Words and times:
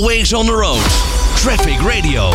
Always 0.00 0.32
on 0.32 0.46
the 0.46 0.52
road. 0.52 0.80
Traffic 1.34 1.78
Radio. 1.80 2.30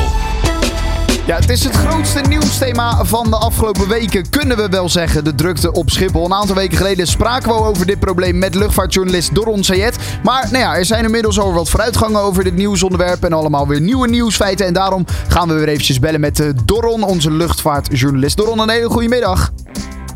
Ja, 1.25 1.35
het 1.35 1.49
is 1.49 1.63
het 1.63 1.75
grootste 1.75 2.19
nieuwsthema 2.19 3.05
van 3.05 3.29
de 3.29 3.35
afgelopen 3.35 3.87
weken, 3.87 4.29
kunnen 4.29 4.57
we 4.57 4.69
wel 4.69 4.89
zeggen. 4.89 5.23
De 5.23 5.35
drukte 5.35 5.71
op 5.71 5.89
Schiphol. 5.89 6.25
Een 6.25 6.33
aantal 6.33 6.55
weken 6.55 6.77
geleden 6.77 7.07
spraken 7.07 7.49
we 7.49 7.61
over 7.61 7.85
dit 7.85 7.99
probleem 7.99 8.37
met 8.37 8.55
luchtvaartjournalist 8.55 9.35
Doron 9.35 9.63
Sayed. 9.63 9.97
Maar 10.23 10.47
nou 10.51 10.63
ja, 10.63 10.75
er 10.75 10.85
zijn 10.85 11.03
inmiddels 11.03 11.39
al 11.39 11.53
wat 11.53 11.69
vooruitgangen 11.69 12.21
over 12.21 12.43
dit 12.43 12.55
nieuwsonderwerp 12.55 13.23
en 13.23 13.33
allemaal 13.33 13.67
weer 13.67 13.81
nieuwe 13.81 14.07
nieuwsfeiten. 14.07 14.65
En 14.65 14.73
daarom 14.73 15.05
gaan 15.27 15.47
we 15.47 15.53
weer 15.53 15.67
eventjes 15.67 15.99
bellen 15.99 16.19
met 16.19 16.39
eh, 16.39 16.49
Doron, 16.65 17.03
onze 17.03 17.31
luchtvaartjournalist. 17.31 18.37
Doron, 18.37 18.59
een 18.59 18.69
hele 18.69 18.89
goede 18.89 19.07
middag. 19.07 19.51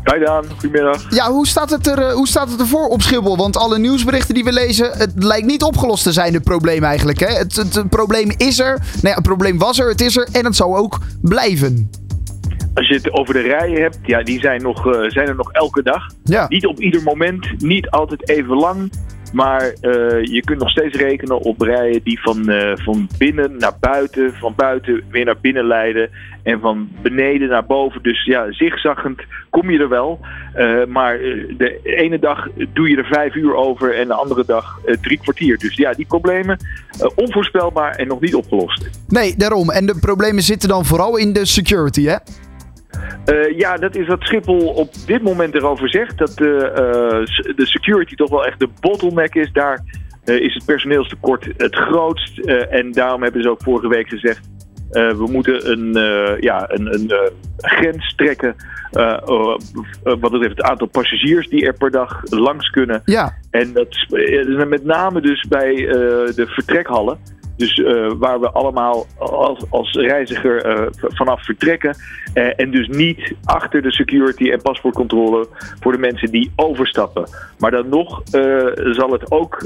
Hi 0.04 0.24
Daan, 0.24 0.44
goedemiddag. 0.58 1.14
Ja, 1.14 1.30
hoe 1.30 1.46
staat, 1.46 1.70
het 1.70 1.86
er, 1.86 1.98
eh, 1.98 2.12
hoe 2.12 2.28
staat 2.28 2.50
het 2.50 2.60
ervoor 2.60 2.88
op 2.88 3.02
Schiphol? 3.02 3.36
Want 3.36 3.56
alle 3.56 3.78
nieuwsberichten 3.78 4.34
die 4.34 4.44
we 4.44 4.52
lezen, 4.52 4.90
het 4.98 5.12
lijkt 5.14 5.46
niet 5.46 5.62
opgelost 5.62 6.02
te 6.02 6.12
zijn, 6.12 6.34
het 6.34 6.44
probleem 6.44 6.84
eigenlijk. 6.84 7.18
Hè? 7.20 7.26
Het, 7.26 7.56
het, 7.56 7.74
het 7.74 7.88
probleem 7.88 8.30
is 8.36 8.58
er, 8.58 8.78
nou 8.78 9.08
ja, 9.08 9.14
het 9.14 9.22
probleem 9.22 9.58
was 9.58 9.78
er, 9.78 9.88
het 9.88 10.00
is 10.00 10.16
er 10.16 10.28
en 10.32 10.44
het 10.44 10.56
zal 10.56 10.76
ook 10.76 10.98
blijven. 11.22 11.90
Als 12.74 12.88
je 12.88 12.94
het 12.94 13.12
over 13.12 13.34
de 13.34 13.40
rijen 13.40 13.82
hebt, 13.82 13.98
ja, 14.02 14.22
die 14.22 14.40
zijn, 14.40 14.62
nog, 14.62 14.86
eh, 14.86 15.10
zijn 15.10 15.28
er 15.28 15.34
nog 15.34 15.52
elke 15.52 15.82
dag. 15.82 16.06
Ja. 16.24 16.46
Niet 16.48 16.66
op 16.66 16.80
ieder 16.80 17.02
moment, 17.02 17.62
niet 17.62 17.90
altijd 17.90 18.28
even 18.28 18.56
lang. 18.56 18.92
Maar 19.32 19.60
eh, 19.60 20.24
je 20.24 20.42
kunt 20.44 20.58
nog 20.58 20.70
steeds 20.70 20.96
rekenen 20.96 21.38
op 21.38 21.60
rijen 21.60 22.00
die 22.02 22.20
van, 22.20 22.48
eh, 22.48 22.72
van 22.74 23.08
binnen 23.18 23.56
naar 23.58 23.76
buiten, 23.80 24.34
van 24.34 24.52
buiten 24.56 25.02
weer 25.10 25.24
naar 25.24 25.40
binnen 25.40 25.66
leiden. 25.66 26.10
En 26.42 26.60
van 26.60 26.88
beneden 27.02 27.48
naar 27.48 27.66
boven. 27.66 28.02
Dus 28.02 28.24
ja, 28.24 28.52
zigzaggend 28.52 29.22
kom 29.50 29.70
je 29.70 29.78
er 29.78 29.88
wel. 29.88 30.20
Eh, 30.54 30.84
maar 30.84 31.18
de 31.56 31.80
ene 31.82 32.18
dag 32.18 32.48
doe 32.72 32.88
je 32.88 32.96
er 32.96 33.04
vijf 33.04 33.34
uur 33.34 33.54
over 33.54 33.94
en 33.94 34.06
de 34.06 34.14
andere 34.14 34.44
dag 34.46 34.80
drie 35.00 35.18
kwartier. 35.18 35.58
Dus 35.58 35.76
ja, 35.76 35.92
die 35.92 36.06
problemen 36.06 36.58
onvoorspelbaar 37.14 37.94
en 37.94 38.06
nog 38.06 38.20
niet 38.20 38.34
opgelost. 38.34 38.90
Nee, 39.08 39.34
daarom. 39.36 39.70
En 39.70 39.86
de 39.86 39.98
problemen 40.00 40.42
zitten 40.42 40.68
dan 40.68 40.84
vooral 40.84 41.16
in 41.16 41.32
de 41.32 41.44
security, 41.44 42.04
hè? 42.04 42.16
Eh, 43.24 43.58
ja, 43.58 43.76
dat 43.76 43.96
is 43.96 44.06
wat 44.06 44.22
Schiphol 44.22 44.68
op 44.68 44.92
dit 45.06 45.22
moment 45.22 45.54
erover 45.54 45.90
zegt. 45.90 46.18
Dat 46.18 46.36
de, 46.36 46.56
eh, 46.56 47.54
de 47.56 47.66
security 47.66 48.14
toch 48.14 48.30
wel 48.30 48.46
echt 48.46 48.58
de 48.58 48.68
bottleneck 48.80 49.34
is. 49.34 49.52
Daar 49.52 49.84
eh, 50.24 50.34
is 50.34 50.54
het 50.54 50.64
personeelstekort 50.64 51.48
het 51.56 51.76
grootst. 51.76 52.38
En 52.48 52.92
daarom 52.92 53.22
hebben 53.22 53.42
ze 53.42 53.50
ook 53.50 53.62
vorige 53.62 53.88
week 53.88 54.08
gezegd... 54.08 54.48
we 54.90 55.26
moeten 55.30 55.70
een, 55.70 55.92
ja, 56.40 56.70
een, 56.70 56.94
een 56.94 57.12
grens 57.56 58.14
trekken... 58.14 58.56
wat 60.02 60.30
betreft 60.30 60.56
het 60.56 60.62
aantal 60.62 60.86
passagiers 60.86 61.48
die 61.48 61.66
er 61.66 61.76
per 61.76 61.90
dag 61.90 62.20
langs 62.24 62.70
kunnen. 62.70 63.02
Ja. 63.04 63.34
En 63.50 63.72
dat 63.72 63.86
is 64.08 64.64
met 64.68 64.84
name 64.84 65.20
dus 65.20 65.46
bij 65.48 65.74
de 66.34 66.44
vertrekhallen. 66.46 67.18
Dus 67.60 67.78
eh, 67.78 68.10
waar 68.18 68.40
we 68.40 68.50
allemaal 68.50 69.06
als, 69.18 69.64
als 69.70 69.92
reiziger 69.92 70.64
eh, 70.64 70.86
vanaf 71.00 71.44
vertrekken. 71.44 71.96
Eh, 72.34 72.60
en 72.60 72.70
dus 72.70 72.88
niet 72.88 73.34
achter 73.44 73.82
de 73.82 73.92
security 73.92 74.50
en 74.50 74.62
paspoortcontrole 74.62 75.46
voor 75.80 75.92
de 75.92 75.98
mensen 75.98 76.30
die 76.30 76.52
overstappen. 76.56 77.28
Maar 77.58 77.70
dan 77.70 77.88
nog 77.88 78.22
zal 78.90 79.10
het 79.10 79.30
ook 79.30 79.62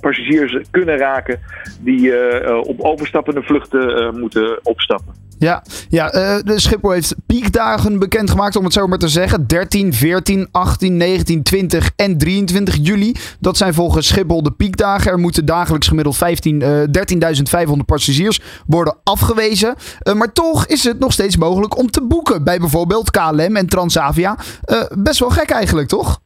passagiers 0.00 0.58
kunnen 0.70 0.96
raken 0.96 1.40
die 1.80 2.12
op 2.62 2.80
overstappende 2.80 3.42
vluchten 3.42 4.18
moeten 4.18 4.58
opstappen. 4.62 5.27
Ja, 5.38 5.62
ja 5.88 6.10
eh, 6.10 6.56
Schiphol 6.56 6.90
heeft 6.90 7.14
piekdagen 7.26 7.98
bekendgemaakt, 7.98 8.56
om 8.56 8.64
het 8.64 8.72
zo 8.72 8.86
maar 8.86 8.98
te 8.98 9.08
zeggen. 9.08 9.46
13, 9.46 9.92
14, 9.92 10.48
18, 10.52 10.96
19, 10.96 11.42
20 11.42 11.90
en 11.96 12.18
23 12.18 12.76
juli. 12.82 13.14
Dat 13.40 13.56
zijn 13.56 13.74
volgens 13.74 14.08
Schiphol 14.08 14.42
de 14.42 14.52
piekdagen. 14.52 15.12
Er 15.12 15.18
moeten 15.18 15.46
dagelijks 15.46 15.88
gemiddeld 15.88 16.16
15, 16.16 16.62
eh, 16.62 16.82
13.500 16.90 17.86
passagiers 17.86 18.40
worden 18.66 18.96
afgewezen. 19.04 19.74
Eh, 19.98 20.14
maar 20.14 20.32
toch 20.32 20.66
is 20.66 20.84
het 20.84 20.98
nog 20.98 21.12
steeds 21.12 21.36
mogelijk 21.36 21.78
om 21.78 21.90
te 21.90 22.02
boeken. 22.02 22.44
Bij 22.44 22.58
bijvoorbeeld 22.58 23.10
KLM 23.10 23.56
en 23.56 23.68
Transavia. 23.68 24.36
Best 24.98 25.20
wel 25.20 25.30
gek 25.30 25.50
eigenlijk, 25.50 25.88
toch? 25.88 26.20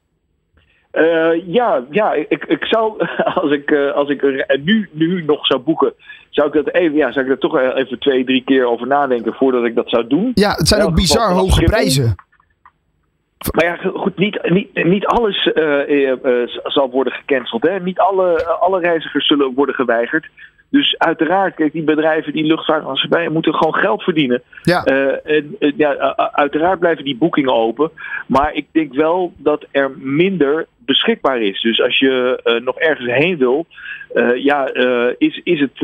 Ja, 1.46 1.84
ja 1.90 2.12
ik, 2.12 2.44
ik 2.44 2.64
zou, 2.64 3.06
als 3.42 3.50
ik, 3.52 3.72
als 3.94 4.08
ik 4.08 4.22
nu, 4.64 4.88
nu 4.92 5.24
nog 5.24 5.46
zou 5.46 5.60
boeken, 5.60 5.94
zou 6.32 6.48
ik 6.48 6.64
dat 6.64 6.74
even, 6.74 6.96
ja, 6.96 7.12
zou 7.12 7.24
ik 7.24 7.30
er 7.30 7.38
toch 7.38 7.58
even 7.58 7.98
twee, 7.98 8.24
drie 8.24 8.42
keer 8.44 8.66
over 8.66 8.86
nadenken 8.86 9.34
voordat 9.34 9.64
ik 9.64 9.74
dat 9.74 9.88
zou 9.88 10.06
doen. 10.06 10.30
Ja, 10.34 10.50
het 10.50 10.68
zijn 10.68 10.80
ook 10.80 10.88
geval 10.88 11.02
bizar 11.02 11.32
hoge 11.32 11.62
prijzen. 11.62 12.14
Maar 13.50 13.64
ja, 13.64 13.76
goed, 13.76 14.18
niet, 14.18 14.50
niet, 14.50 14.84
niet 14.84 15.06
alles 15.06 15.52
eh, 15.52 15.80
eh, 15.80 16.24
eh, 16.24 16.48
zal 16.62 16.90
worden 16.90 17.12
gecanceld. 17.12 17.62
Hè? 17.62 17.80
Niet 17.80 17.98
alle, 17.98 18.44
alle 18.44 18.80
reizigers 18.80 19.26
zullen 19.26 19.54
worden 19.54 19.74
geweigerd. 19.74 20.28
Dus 20.72 20.98
uiteraard, 20.98 21.54
kijk, 21.54 21.72
die 21.72 21.82
bedrijven, 21.82 22.32
die 22.32 22.44
luchtvaartmaatschappijen 22.44 23.32
moeten 23.32 23.54
gewoon 23.54 23.74
geld 23.74 24.02
verdienen. 24.02 24.42
Ja. 24.62 24.84
Eh, 24.84 25.36
en, 25.36 25.56
ja, 25.76 26.16
uiteraard 26.16 26.78
blijven 26.78 27.04
die 27.04 27.16
boekingen 27.16 27.54
open. 27.54 27.90
Maar 28.26 28.54
ik 28.54 28.66
denk 28.70 28.94
wel 28.94 29.32
dat 29.36 29.66
er 29.70 29.90
minder 29.98 30.66
beschikbaar 30.78 31.40
is. 31.40 31.60
Dus 31.60 31.82
als 31.82 31.98
je 31.98 32.40
eh, 32.44 32.60
nog 32.60 32.78
ergens 32.78 33.12
heen 33.12 33.36
wil, 33.36 33.66
eh, 34.14 34.44
ja, 34.44 34.66
is, 35.18 35.40
is 35.44 35.60
het 35.60 35.80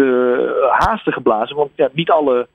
haastig 0.70 1.14
geblazen. 1.14 1.56
Want 1.56 1.70
ja, 1.74 1.88
niet 1.92 2.10
alle. 2.10 2.46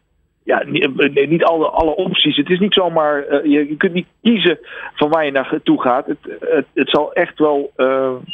Ja, 0.44 0.64
niet, 0.66 1.30
niet 1.30 1.44
alle, 1.44 1.68
alle 1.68 1.96
opties. 1.96 2.38
Het 2.38 2.50
is 2.50 2.60
niet 2.60 2.74
zomaar. 2.74 3.48
je, 3.48 3.68
je 3.70 3.78
kunt 3.78 3.94
niet 3.94 4.08
kiezen 4.22 4.60
van 4.94 5.10
waar 5.10 5.26
je 5.26 5.32
naartoe 5.32 5.82
gaat. 5.82 6.06
Het, 6.06 6.18
het, 6.40 6.66
het 6.74 6.90
zal 6.90 7.14
echt 7.14 7.40
wel, 7.40 7.72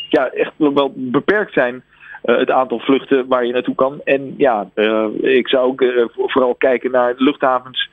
ja, 0.09 0.29
echt 0.29 0.53
wel 0.57 0.93
beperkt 0.95 1.53
zijn. 1.53 1.83
Eh, 2.29 2.39
het 2.39 2.49
aantal 2.51 2.79
vluchten 2.79 3.25
waar 3.27 3.45
je 3.45 3.53
naartoe 3.53 3.75
kan. 3.75 4.01
En 4.03 4.33
ja, 4.37 4.69
eh, 4.73 5.05
ik 5.21 5.47
zou 5.47 5.67
ook 5.67 5.81
eh, 5.81 5.87
voor- 6.15 6.31
vooral 6.31 6.55
kijken 6.55 6.91
naar 6.91 7.13
luchthavens 7.17 7.89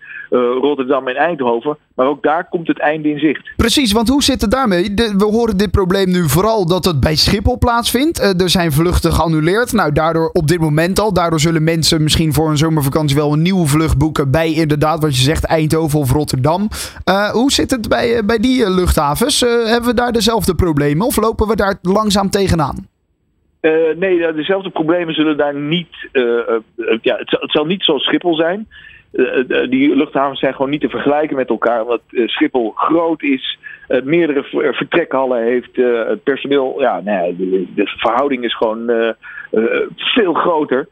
Rotterdam 0.60 1.08
en 1.08 1.14
Eindhoven. 1.16 1.76
Maar 1.94 2.06
ook 2.06 2.22
daar 2.22 2.48
komt 2.48 2.66
het 2.68 2.78
einde 2.78 3.08
in 3.08 3.18
zicht. 3.18 3.50
Precies, 3.56 3.92
want 3.92 4.08
hoe 4.08 4.22
zit 4.22 4.40
het 4.40 4.50
daarmee? 4.50 4.94
We 4.94 5.24
horen 5.24 5.56
dit 5.56 5.70
probleem 5.70 6.10
nu 6.10 6.28
vooral 6.28 6.66
dat 6.66 6.84
het 6.84 7.00
bij 7.00 7.16
Schiphol 7.16 7.58
plaatsvindt. 7.58 8.40
Er 8.40 8.50
zijn 8.50 8.72
vluchten 8.72 9.12
geannuleerd. 9.12 9.72
Nou, 9.72 9.92
daardoor 9.92 10.30
op 10.32 10.46
dit 10.46 10.60
moment 10.60 11.00
al. 11.00 11.12
Daardoor 11.12 11.40
zullen 11.40 11.64
mensen 11.64 12.02
misschien 12.02 12.32
voor 12.32 12.48
een 12.50 12.56
zomervakantie 12.56 13.16
wel 13.16 13.32
een 13.32 13.42
nieuwe 13.42 13.66
vlucht 13.66 13.98
boeken 13.98 14.30
bij 14.30 14.52
inderdaad 14.52 15.02
wat 15.02 15.16
je 15.16 15.22
zegt 15.22 15.44
Eindhoven 15.44 15.98
of 15.98 16.12
Rotterdam. 16.12 16.68
Hoe 17.32 17.52
zit 17.52 17.70
het 17.70 17.88
bij, 17.88 18.24
bij 18.24 18.38
die 18.38 18.70
luchthavens? 18.70 19.40
Hebben 19.40 19.90
we 19.90 19.94
daar 19.94 20.12
dezelfde 20.12 20.54
problemen 20.54 21.06
of 21.06 21.16
lopen 21.16 21.48
we 21.48 21.56
daar 21.56 21.78
langzaam 21.82 22.30
tegenaan? 22.30 22.95
Eh, 23.66 23.96
nee, 23.96 24.32
dezelfde 24.32 24.70
problemen 24.70 25.14
zullen 25.14 25.36
daar 25.36 25.54
niet. 25.54 26.08
eh, 26.12 26.56
ja, 27.00 27.16
het, 27.16 27.38
zal, 27.40 27.64
niet 27.64 27.84
zoals 27.84 28.04
Schiphol 28.04 28.34
zijn. 28.34 28.68
Die 29.68 29.96
luchthavens 29.96 30.40
zijn 30.40 30.54
gewoon 30.54 30.70
niet 30.70 30.80
te 30.80 30.88
vergelijken 30.88 31.36
met 31.36 31.48
elkaar, 31.48 31.82
omdat 31.82 32.00
Schiphol 32.08 32.70
groot 32.70 33.22
is, 33.22 33.58
meerdere 34.04 34.42
ver- 34.42 34.74
vertrekhallen 34.74 35.42
heeft, 35.42 35.76
het 36.06 36.22
personeel, 36.22 36.80
ja, 36.80 37.00
nou 37.00 37.26
ja, 37.26 37.32
de, 37.36 37.66
de 37.74 37.86
verhouding 37.86 38.44
is 38.44 38.56
gewoon 38.56 39.14
veel 39.96 40.34
groter. 40.34 40.88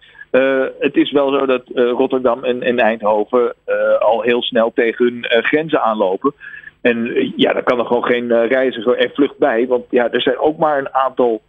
Het 0.78 0.96
is 0.96 1.10
wel 1.12 1.32
zo 1.32 1.46
dat 1.46 1.62
Rotterdam 1.74 2.44
en, 2.44 2.62
en 2.62 2.78
Eindhoven 2.78 3.54
al 3.98 4.22
heel 4.22 4.42
snel 4.42 4.72
tegen 4.74 5.04
hun 5.04 5.44
grenzen 5.44 5.82
aanlopen. 5.82 6.32
En 6.80 7.32
ja, 7.36 7.52
daar 7.52 7.62
kan 7.62 7.78
er 7.78 7.86
gewoon 7.86 8.04
geen 8.04 8.46
reiziger 8.46 8.96
en 8.96 9.10
vlucht 9.14 9.38
bij, 9.38 9.66
want 9.66 9.84
ja, 9.90 10.10
er 10.10 10.22
zijn 10.22 10.38
ook 10.38 10.58
maar 10.58 10.78
een 10.78 10.94
aantal 10.94 11.42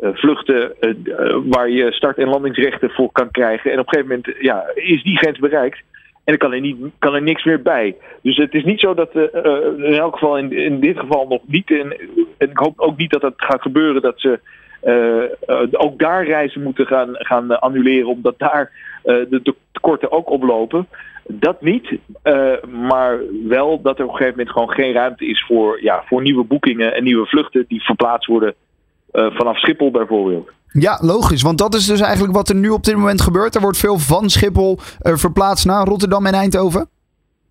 vluchten 0.00 0.80
eh, 0.80 0.90
eh, 0.90 1.36
waar 1.44 1.70
je 1.70 1.92
start- 1.92 2.18
en 2.18 2.28
landingsrechten 2.28 2.90
voor 2.90 3.12
kan 3.12 3.30
krijgen. 3.30 3.72
En 3.72 3.78
op 3.78 3.86
een 3.86 3.92
gegeven 3.92 4.22
moment 4.24 4.42
ja, 4.42 4.70
is 4.74 5.02
die 5.02 5.18
grens 5.18 5.38
bereikt. 5.38 5.82
En 6.24 6.36
dan 6.36 6.48
kan 6.48 6.52
er, 6.52 6.60
niet, 6.60 6.76
kan 6.98 7.14
er 7.14 7.22
niks 7.22 7.44
meer 7.44 7.62
bij. 7.62 7.96
Dus 8.22 8.36
het 8.36 8.54
is 8.54 8.64
niet 8.64 8.80
zo 8.80 8.94
dat, 8.94 9.10
eh, 9.12 9.44
eh, 9.44 9.62
in 9.76 9.94
elk 9.94 10.12
geval 10.12 10.38
in, 10.38 10.52
in 10.52 10.80
dit 10.80 10.98
geval 10.98 11.26
nog 11.28 11.40
niet. 11.46 11.70
En, 11.70 11.96
ik 12.38 12.58
hoop 12.58 12.80
ook 12.80 12.96
niet 12.96 13.10
dat 13.10 13.22
het 13.22 13.34
gaat 13.36 13.62
gebeuren 13.62 14.02
dat 14.02 14.20
ze 14.20 14.40
eh, 14.80 15.22
eh, 15.22 15.68
ook 15.70 15.98
daar 15.98 16.26
reizen 16.26 16.62
moeten 16.62 16.86
gaan, 16.86 17.08
gaan 17.12 17.50
eh, 17.50 17.58
annuleren. 17.58 18.08
Omdat 18.08 18.38
daar 18.38 18.70
eh, 19.02 19.14
de 19.28 19.42
te- 19.42 19.54
tekorten 19.72 20.12
ook 20.12 20.30
oplopen. 20.30 20.86
Dat 21.26 21.60
niet, 21.60 21.98
eh, 22.22 22.62
maar 22.88 23.18
wel 23.48 23.80
dat 23.82 23.98
er 23.98 24.04
op 24.04 24.10
een 24.10 24.16
gegeven 24.16 24.38
moment 24.38 24.50
gewoon 24.50 24.70
geen 24.70 24.92
ruimte 24.92 25.26
is 25.26 25.44
voor, 25.46 25.82
ja, 25.82 26.02
voor 26.06 26.22
nieuwe 26.22 26.44
boekingen 26.44 26.94
en 26.94 27.04
nieuwe 27.04 27.26
vluchten 27.26 27.64
die 27.68 27.82
verplaatst 27.82 28.26
worden 28.26 28.48
eh, 28.48 28.69
vanaf 29.12 29.58
Schiphol 29.58 29.90
bijvoorbeeld. 29.90 30.50
Ja, 30.72 30.98
logisch. 31.02 31.42
Want 31.42 31.58
dat 31.58 31.74
is 31.74 31.86
dus 31.86 32.00
eigenlijk 32.00 32.34
wat 32.34 32.48
er 32.48 32.54
nu 32.54 32.68
op 32.68 32.84
dit 32.84 32.96
moment 32.96 33.20
gebeurt. 33.20 33.54
Er 33.54 33.60
wordt 33.60 33.78
veel 33.78 33.98
van 33.98 34.28
Schiphol 34.30 34.78
eh, 35.00 35.14
verplaatst 35.14 35.66
naar 35.66 35.86
Rotterdam 35.86 36.26
en 36.26 36.32
Eindhoven. 36.32 36.88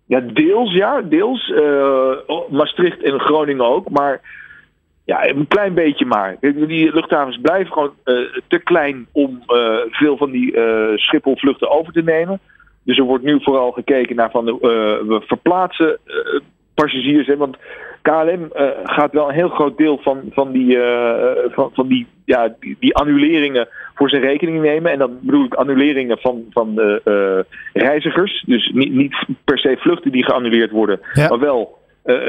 Ja, 0.06 0.20
deels 0.20 0.72
ja, 0.72 1.00
deels. 1.00 1.50
eh, 1.50 2.10
Maastricht 2.50 3.02
en 3.02 3.20
Groningen 3.20 3.66
ook, 3.66 3.90
maar 3.90 4.20
ja, 5.04 5.28
een 5.28 5.48
klein 5.48 5.74
beetje 5.74 6.06
maar. 6.06 6.36
Die 6.40 6.92
luchthavens 6.94 7.38
blijven 7.42 7.72
gewoon 7.72 7.92
eh, 8.04 8.14
te 8.48 8.58
klein 8.58 9.06
om 9.12 9.42
eh, 9.46 9.76
veel 9.90 10.16
van 10.16 10.30
die 10.30 10.52
eh 10.56 10.96
Schiphol-vluchten 10.96 11.70
over 11.70 11.92
te 11.92 12.02
nemen. 12.02 12.40
Dus 12.84 12.98
er 12.98 13.04
wordt 13.04 13.24
nu 13.24 13.38
vooral 13.42 13.70
gekeken 13.70 14.16
naar 14.16 14.30
van 14.30 14.44
de, 14.44 14.52
eh, 14.52 15.08
we 15.08 15.22
verplaatsen 15.26 15.98
eh, 16.04 16.40
passagiers. 16.80 17.26
Hè, 17.26 17.36
want 17.36 17.56
KLM 18.02 18.50
uh, 18.56 18.68
gaat 18.84 19.12
wel 19.12 19.28
een 19.28 19.34
heel 19.34 19.48
groot 19.48 19.76
deel 19.76 19.98
van, 19.98 20.20
van, 20.30 20.52
die, 20.52 20.76
uh, 20.76 21.32
van, 21.48 21.70
van 21.74 21.88
die, 21.88 22.06
ja, 22.24 22.54
die, 22.60 22.76
die, 22.80 22.94
annuleringen 22.94 23.68
voor 23.94 24.10
zijn 24.10 24.22
rekening 24.22 24.62
nemen. 24.62 24.92
En 24.92 24.98
dan 24.98 25.18
bedoel 25.20 25.44
ik 25.44 25.54
annuleringen 25.54 26.18
van, 26.18 26.44
van 26.50 26.74
de 26.74 27.46
reizigers. 27.72 28.44
Dus 28.46 28.70
niet, 28.74 28.92
niet 28.92 29.26
per 29.44 29.58
se 29.58 29.76
vluchten 29.78 30.12
die 30.12 30.24
geannuleerd 30.24 30.70
worden, 30.70 31.00
ja. 31.12 31.28
maar 31.28 31.38
wel 31.38 31.78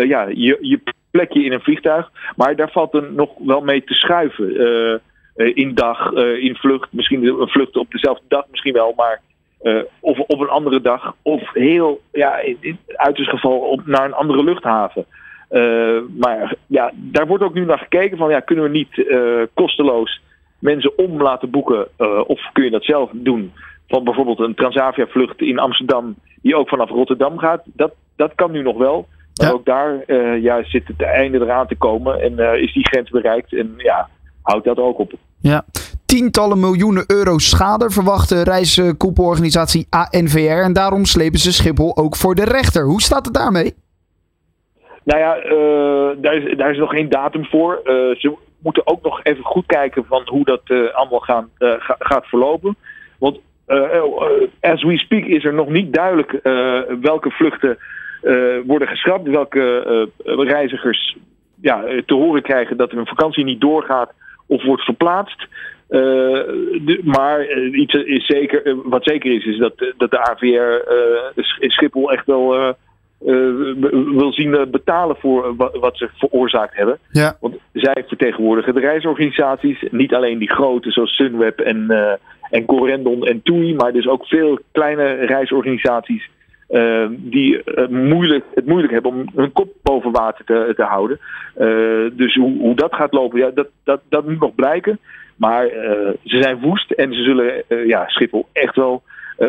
ja, 0.04 0.28
je, 0.28 0.58
je 0.62 0.80
plekje 1.12 1.44
in 1.44 1.52
een 1.52 1.62
vliegtuig. 1.62 2.12
Maar 2.36 2.56
daar 2.56 2.72
valt 2.72 2.94
er 2.94 3.14
nog 3.14 3.30
wel 3.46 3.62
mee 3.62 3.84
te 3.84 3.94
schuiven. 3.94 5.02
in 5.36 5.76
dag, 5.76 6.12
in 6.14 6.56
vlucht, 6.56 6.88
misschien 6.92 7.26
een 7.26 7.48
vlucht 7.48 7.78
op 7.78 7.92
dezelfde 7.92 8.26
dag 8.28 8.46
misschien 8.50 8.74
wel, 8.74 8.94
maar 8.96 9.22
uh, 9.64 9.82
of 10.00 10.20
op 10.20 10.40
een 10.40 10.50
andere 10.50 10.82
dag, 10.82 11.16
of 11.22 11.54
heel, 11.54 12.02
ja, 12.12 12.38
in, 12.38 12.58
in 12.60 12.80
uiterst 12.88 13.30
geval 13.30 13.60
op, 13.60 13.86
naar 13.86 14.06
een 14.06 14.14
andere 14.14 14.44
luchthaven. 14.44 15.06
Uh, 15.52 16.00
maar 16.18 16.56
ja, 16.68 16.92
daar 16.96 17.28
wordt 17.28 17.44
ook 17.44 17.54
nu 17.54 17.66
naar 17.66 17.78
gekeken 17.78 18.18
van, 18.18 18.30
ja, 18.30 18.40
kunnen 18.40 18.66
we 18.66 18.72
niet 18.72 18.98
uh, 18.98 19.42
kosteloos 19.54 20.22
mensen 20.60 20.98
om 20.98 21.22
laten 21.22 21.50
boeken, 21.50 21.88
of 22.28 22.50
kun 22.54 22.64
je 22.64 22.70
dat 22.70 22.84
zelf 22.84 23.10
doen? 23.14 23.54
Van 23.88 24.04
bijvoorbeeld 24.04 24.40
een 24.40 24.56
Transavia-vlucht 24.56 25.42
in 25.42 25.60
Amsterdam, 25.60 26.16
die 26.42 26.56
ook 26.56 26.70
vanaf 26.70 26.90
Rotterdam 26.90 27.38
gaat. 27.38 27.62
Dat, 27.66 27.94
dat 28.16 28.32
kan 28.36 28.52
nu 28.52 28.62
nog 28.62 28.78
wel. 28.78 29.08
Maar 29.36 29.48
ja. 29.48 29.54
ook 29.54 29.66
daar 29.66 30.14
ja, 30.42 30.64
zit 30.64 30.88
het 30.88 31.02
einde 31.02 31.40
eraan 31.40 31.68
te 31.68 31.76
komen 31.76 32.22
en 32.22 32.60
is 32.62 32.74
die 32.74 32.88
grens 32.88 33.10
bereikt. 33.10 33.54
En 33.54 33.74
ja, 33.78 34.10
houdt 34.42 34.66
dat 34.66 34.78
ook 34.78 35.00
op. 35.00 35.14
Ja, 35.42 35.66
tientallen 36.16 36.60
miljoenen 36.60 37.04
euro 37.08 37.38
schade 37.38 37.90
verwacht 37.90 38.30
de 38.30 38.44
reiskoepelorganisatie 38.44 39.88
ANVR. 39.90 40.62
En 40.64 40.74
daarom 40.74 41.06
slepen 41.06 41.40
ze 41.40 41.54
Schiphol 41.54 41.98
ook 41.98 42.16
voor 42.16 42.36
de 42.36 42.46
rechter. 42.46 42.84
Hoe 42.84 43.02
staat 43.02 43.26
het 43.26 43.34
daarmee? 43.34 43.74
Nou 45.04 45.20
ja, 45.20 45.38
uh, 45.38 46.22
daar, 46.22 46.36
is, 46.36 46.58
daar 46.58 46.72
is 46.72 46.78
nog 46.78 46.90
geen 46.90 47.10
datum 47.10 47.46
voor. 47.46 47.82
Uh, 47.84 47.92
ze 48.16 48.36
moeten 48.60 48.88
ook 48.88 49.04
nog 49.04 49.24
even 49.24 49.44
goed 49.44 49.66
kijken 49.66 50.06
van 50.06 50.22
hoe 50.26 50.44
dat 50.44 50.62
uh, 50.66 50.94
allemaal 50.94 51.20
gaan, 51.20 51.50
ga, 51.58 51.96
gaat 52.00 52.26
verlopen. 52.26 52.76
Want 53.20 53.40
as 54.62 54.84
we 54.84 54.98
speak 54.98 55.26
is 55.26 55.44
er 55.44 55.54
nog 55.54 55.70
niet 55.70 55.94
duidelijk 55.94 56.40
welke 57.02 57.30
vluchten 57.30 57.78
worden 58.66 58.88
geschrapt. 58.88 59.28
Welke 59.28 60.10
reizigers 60.26 61.18
ja, 61.62 61.84
te 62.06 62.14
horen 62.14 62.42
krijgen 62.42 62.78
dat 62.78 62.92
hun 62.92 63.08
vakantie 63.08 63.44
niet 63.44 63.62
doorgaat 63.62 64.14
of 64.48 64.64
wordt 64.64 64.84
verplaatst. 64.84 65.48
Uh, 65.92 66.00
de, 66.86 67.00
maar 67.04 67.50
uh, 67.50 67.80
iets 67.80 67.94
is 67.94 68.26
zeker, 68.26 68.68
uh, 68.68 68.76
wat 68.84 69.04
zeker 69.04 69.32
is, 69.32 69.46
is 69.46 69.58
dat, 69.58 69.74
dat 69.98 70.12
de 70.12 70.20
AVR 70.20 70.92
Schiphol 71.58 72.12
echt 72.12 72.26
wel 72.26 72.76
wil 74.16 74.34
zien 74.34 74.68
betalen 74.72 75.16
voor 75.16 75.56
wat, 75.56 75.98
ze 75.98 76.10
veroorzaakt 76.16 76.76
hebben. 76.76 76.98
Ja. 77.12 77.38
Want 77.40 77.56
zij 77.74 78.04
vertegenwoordigen 78.08 78.74
de 78.74 78.80
reisorganisaties, 78.80 79.84
niet 79.92 80.14
alleen 80.14 80.38
die 80.38 80.52
grote 80.52 80.92
zoals 80.92 81.16
Sunweb 81.16 81.60
en, 81.60 81.92
en 82.50 82.66
Corendon 82.66 83.26
en 83.26 83.42
TUI, 83.44 83.76
maar 83.76 83.94
dus 83.94 84.08
ook 84.08 84.26
veel 84.26 84.60
kleine 84.72 85.14
reisorganisaties 85.14 86.30
uh, 86.72 87.06
die 87.10 87.62
uh, 87.66 87.88
moeilijk, 87.88 88.46
het 88.54 88.66
moeilijk 88.66 88.94
hebben 88.94 89.12
om 89.12 89.26
hun 89.36 89.52
kop 89.52 89.74
boven 89.84 90.12
water 90.12 90.46
te, 90.46 90.74
te 90.76 90.84
houden. 90.84 91.20
Uh, 91.58 92.12
dus 92.14 92.36
hoe, 92.36 92.60
hoe, 92.60 92.76
dat 92.76 92.96
gaat 92.96 93.14
lopen, 93.14 93.40
ja, 93.40 93.50
dat, 93.54 93.68
dat, 93.84 94.02
dat 94.10 94.28
moet 94.28 94.40
nog 94.40 94.56
blijken. 94.56 95.00
Maar 95.42 95.68
ze 96.24 96.42
zijn 96.42 96.60
woest 96.60 96.92
en 96.92 97.14
ze 97.14 97.24
zullen 97.24 97.64
ja, 97.88 98.08
Schiphol 98.08 98.48
echt 98.52 98.76
wel 98.76 99.02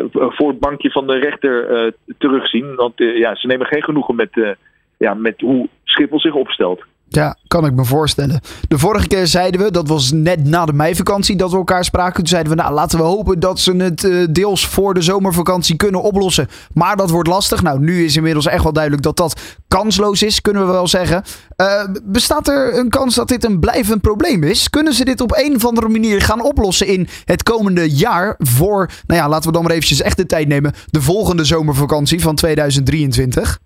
voor 0.09 0.49
het 0.49 0.59
bankje 0.59 0.91
van 0.91 1.07
de 1.07 1.19
rechter 1.19 1.93
terugzien. 2.17 2.75
Want 2.75 2.93
ja, 2.95 3.35
ze 3.35 3.47
nemen 3.47 3.67
geen 3.67 3.83
genoegen 3.83 4.15
met, 4.15 4.55
ja, 4.97 5.13
met 5.13 5.41
hoe 5.41 5.69
Schiphol 5.83 6.19
zich 6.19 6.33
opstelt. 6.33 6.83
Ja, 7.15 7.37
kan 7.47 7.65
ik 7.65 7.73
me 7.73 7.85
voorstellen. 7.85 8.41
De 8.67 8.77
vorige 8.77 9.07
keer 9.07 9.27
zeiden 9.27 9.61
we, 9.61 9.71
dat 9.71 9.87
was 9.87 10.11
net 10.11 10.47
na 10.47 10.65
de 10.65 10.73
meivakantie 10.73 11.35
dat 11.35 11.51
we 11.51 11.57
elkaar 11.57 11.85
spraken. 11.85 12.13
Toen 12.13 12.27
zeiden 12.27 12.55
we, 12.55 12.61
nou 12.61 12.73
laten 12.73 12.97
we 12.97 13.03
hopen 13.03 13.39
dat 13.39 13.59
ze 13.59 13.75
het 13.75 14.03
uh, 14.03 14.27
deels 14.29 14.67
voor 14.67 14.93
de 14.93 15.01
zomervakantie 15.01 15.75
kunnen 15.75 16.01
oplossen. 16.01 16.47
Maar 16.73 16.95
dat 16.95 17.09
wordt 17.09 17.29
lastig. 17.29 17.61
Nou, 17.61 17.79
nu 17.79 18.05
is 18.05 18.15
inmiddels 18.15 18.45
echt 18.45 18.63
wel 18.63 18.73
duidelijk 18.73 19.03
dat 19.03 19.17
dat 19.17 19.41
kansloos 19.67 20.23
is, 20.23 20.41
kunnen 20.41 20.65
we 20.65 20.71
wel 20.71 20.87
zeggen. 20.87 21.23
Uh, 21.57 21.83
bestaat 22.03 22.47
er 22.47 22.77
een 22.77 22.89
kans 22.89 23.15
dat 23.15 23.27
dit 23.27 23.43
een 23.43 23.59
blijvend 23.59 24.01
probleem 24.01 24.43
is? 24.43 24.69
Kunnen 24.69 24.93
ze 24.93 25.05
dit 25.05 25.21
op 25.21 25.33
een 25.35 25.55
of 25.55 25.65
andere 25.65 25.89
manier 25.89 26.21
gaan 26.21 26.43
oplossen 26.43 26.87
in 26.87 27.07
het 27.25 27.43
komende 27.43 27.89
jaar 27.89 28.35
voor, 28.37 28.89
nou 29.07 29.19
ja, 29.19 29.29
laten 29.29 29.47
we 29.47 29.53
dan 29.53 29.63
maar 29.63 29.71
eventjes 29.71 30.01
echt 30.01 30.17
de 30.17 30.25
tijd 30.25 30.47
nemen, 30.47 30.73
de 30.89 31.01
volgende 31.01 31.43
zomervakantie 31.43 32.21
van 32.21 32.35
2023? 32.35 33.59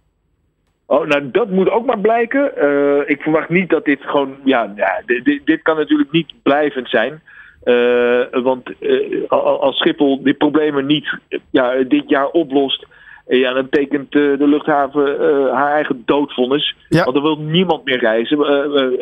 Oh, 0.88 1.06
nou, 1.06 1.31
dat 1.31 1.50
moet 1.50 1.69
ook 1.69 1.86
maar 1.86 2.00
blijken. 2.00 2.51
Uh, 2.57 3.10
ik 3.10 3.22
verwacht 3.22 3.50
niet 3.50 3.69
dat 3.69 3.86
dit 3.86 4.00
gewoon. 4.01 4.36
Ja, 4.44 4.74
ja 4.75 5.01
dit, 5.06 5.42
dit 5.45 5.62
kan 5.62 5.78
natuurlijk 5.78 6.12
niet 6.12 6.34
blijvend 6.44 6.89
zijn. 6.89 7.22
Uh, 7.63 8.22
want 8.31 8.69
uh, 8.80 9.30
als 9.30 9.78
Schiphol 9.78 10.24
die 10.24 10.34
problemen 10.34 10.86
niet 10.86 11.18
ja, 11.50 11.84
dit 11.88 12.10
jaar 12.10 12.28
oplost. 12.28 12.86
Ja, 13.28 13.54
dan 13.54 13.69
tekent 13.69 14.12
de 14.12 14.48
luchthaven 14.48 15.19
haar 15.54 15.74
eigen 15.74 16.04
doodvonnis. 16.06 16.75
Ja. 16.90 17.04
Want 17.04 17.16
dan 17.16 17.24
wil 17.24 17.38
niemand 17.38 17.86
meer 17.86 18.00
reizen 18.00 18.38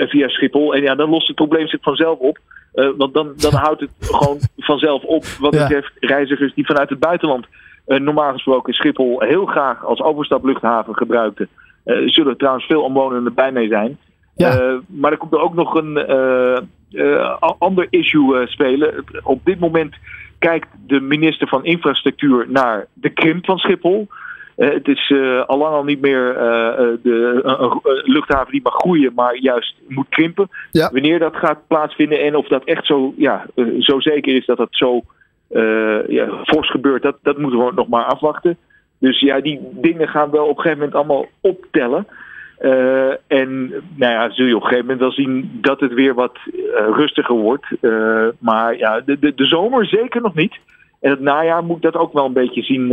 via 0.10 0.28
Schiphol. 0.28 0.76
En 0.76 0.82
ja, 0.82 0.96
dan 0.96 1.10
lost 1.10 1.28
het 1.28 1.36
probleem 1.36 1.68
zich 1.68 1.82
vanzelf 1.82 2.20
op. 2.20 2.40
want 2.98 3.14
dan, 3.14 3.34
dan 3.38 3.54
houdt 3.54 3.82
het 3.82 3.90
gewoon 4.00 4.40
vanzelf 4.58 5.04
op 5.04 5.26
wat 5.40 5.52
betreft 5.52 5.92
ja. 6.00 6.08
reizigers 6.08 6.54
die 6.54 6.66
vanuit 6.66 6.90
het 6.90 7.00
buitenland 7.00 7.46
normaal 7.86 8.32
gesproken 8.32 8.74
Schiphol 8.74 9.20
heel 9.20 9.46
graag 9.46 9.86
als 9.86 10.02
overstapluchthaven 10.02 10.96
gebruikten. 10.96 11.50
Uh, 11.86 12.08
zullen 12.08 12.38
trouwens 12.38 12.66
veel 12.66 12.82
omwonenden 12.82 13.34
bij 13.34 13.52
mee 13.52 13.68
zijn. 13.68 13.98
Ja. 14.36 14.62
Uh, 14.62 14.78
maar 14.88 15.12
er 15.12 15.18
komt 15.18 15.34
er 15.34 15.42
ook 15.42 15.54
nog 15.54 15.76
een 15.76 16.06
uh, 16.92 17.42
ander 17.58 17.88
issue 17.90 18.48
spelen. 18.48 19.04
Op 19.24 19.46
dit 19.46 19.60
moment 19.60 19.96
kijkt 20.40 20.68
de 20.88 21.00
minister 21.00 21.48
van 21.48 21.66
Infrastructuur 21.66 22.46
naar 22.50 22.88
de 22.94 23.10
krimp 23.10 23.46
van 23.46 23.58
Schiphol. 23.58 24.08
het 24.56 24.88
is 24.88 25.14
al 25.46 25.58
lang 25.58 25.74
al 25.74 25.84
niet 25.84 26.02
meer 26.02 26.34
de 27.04 28.02
luchthaven 28.04 28.52
die 28.52 28.62
mag 28.64 28.74
groeien, 28.74 29.12
maar 29.16 29.38
juist 29.38 29.76
moet 29.88 30.10
krimpen. 30.10 30.50
Ja. 30.72 30.90
Wanneer 30.92 31.20
dat 31.20 31.36
gaat 31.36 31.68
plaatsvinden 31.68 32.22
en 32.22 32.36
of 32.36 32.48
dat 32.48 32.64
echt 32.64 32.86
zo, 32.86 33.14
ja, 33.18 33.46
zo 33.80 34.00
zeker 34.00 34.36
is 34.36 34.46
dat 34.46 34.58
dat 34.58 34.70
zo 34.72 35.02
ja, 36.08 36.44
fors 36.44 36.70
gebeurt, 36.70 37.02
dat, 37.02 37.18
dat 37.22 37.38
moeten 37.38 37.66
we 37.66 37.72
nog 37.76 37.88
maar 37.88 38.06
afwachten. 38.06 38.58
Dus 39.00 39.20
ja, 39.20 39.40
die 39.40 39.60
dingen 39.72 40.08
gaan 40.08 40.32
wel 40.32 40.44
op 40.44 40.58
een 40.58 40.62
gegeven 40.62 40.78
moment 40.78 40.96
allemaal 40.96 41.26
optellen. 41.42 42.08
Uh, 42.60 43.14
en 43.28 43.68
nou 43.96 44.14
ja, 44.14 44.30
zul 44.32 44.46
je 44.46 44.56
op 44.56 44.62
een 44.62 44.68
gegeven 44.68 44.86
moment 44.86 45.00
wel 45.00 45.12
zien 45.12 45.58
dat 45.62 45.80
het 45.80 45.94
weer 45.94 46.14
wat 46.14 46.38
uh, 46.46 46.62
rustiger 46.92 47.36
wordt. 47.36 47.66
Uh, 47.82 48.28
maar 48.40 48.78
ja, 48.78 49.02
de, 49.02 49.20
de, 49.20 49.34
de 49.36 49.46
zomer 49.46 49.86
zeker 49.86 50.22
nog 50.22 50.36
niet. 50.36 50.60
En 51.02 51.10
het 51.10 51.20
najaar 51.20 51.64
moet 51.64 51.82
dat 51.82 51.96
ook 51.96 52.14
wel 52.14 52.26
een 52.26 52.34
beetje 52.34 52.62
zien. 52.64 52.88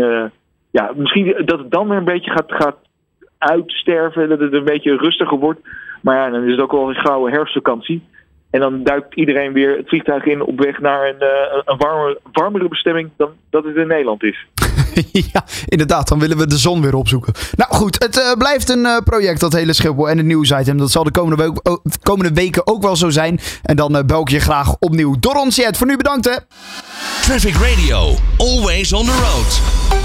ja, 0.70 0.92
misschien 0.96 1.42
dat 1.44 1.58
het 1.58 1.70
dan 1.70 1.88
weer 1.88 1.98
een 1.98 2.04
beetje 2.04 2.30
gaat, 2.30 2.52
gaat 2.52 2.76
uitsterven. 3.38 4.28
Dat 4.28 4.40
het 4.40 4.52
een 4.52 4.64
beetje 4.64 4.96
rustiger 4.96 5.38
wordt. 5.38 5.60
Maar 6.00 6.16
ja, 6.16 6.30
dan 6.30 6.44
is 6.44 6.50
het 6.50 6.60
ook 6.60 6.72
wel 6.72 6.88
een 6.88 6.94
gouden 6.94 7.32
herfstvakantie. 7.32 8.02
En 8.50 8.60
dan 8.60 8.82
duikt 8.82 9.14
iedereen 9.14 9.52
weer 9.52 9.76
het 9.76 9.88
vliegtuig 9.88 10.24
in 10.24 10.42
op 10.42 10.60
weg 10.60 10.80
naar 10.80 11.08
een, 11.08 11.26
een 11.64 11.76
warme, 11.78 12.18
warmere 12.32 12.68
bestemming 12.68 13.10
dan 13.16 13.30
dat 13.50 13.64
het 13.64 13.76
in 13.76 13.86
Nederland 13.86 14.22
is. 14.22 14.46
ja, 15.32 15.44
inderdaad. 15.66 16.08
Dan 16.08 16.18
willen 16.18 16.36
we 16.36 16.46
de 16.46 16.58
zon 16.58 16.80
weer 16.80 16.94
opzoeken. 16.94 17.32
Nou 17.56 17.74
goed, 17.74 17.96
het 17.98 18.18
uh, 18.18 18.32
blijft 18.32 18.68
een 18.68 18.78
uh, 18.78 18.96
project, 19.04 19.40
dat 19.40 19.52
hele 19.52 19.72
Schiphol 19.72 20.10
en 20.10 20.16
het 20.16 20.26
nieuwsitem. 20.26 20.78
Dat 20.78 20.90
zal 20.90 21.04
de 21.04 21.10
komende, 21.10 21.42
week, 21.42 21.68
oh, 21.68 21.84
komende, 22.02 22.32
weken 22.32 22.66
ook 22.66 22.82
wel 22.82 22.96
zo 22.96 23.10
zijn. 23.10 23.40
En 23.62 23.76
dan 23.76 24.02
bel 24.06 24.20
ik 24.20 24.28
je 24.28 24.40
graag 24.40 24.74
opnieuw. 24.78 25.16
Doron 25.20 25.52
Siet, 25.52 25.76
voor 25.76 25.86
nu 25.86 25.96
bedankt 25.96 26.24
hè. 26.24 26.36
Traffic 27.22 27.54
Radio, 27.54 28.16
always 28.36 28.92
on 28.92 29.04
the 29.04 29.12
road. 29.12 30.01